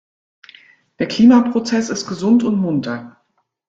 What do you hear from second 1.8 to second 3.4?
ist gesund und munter.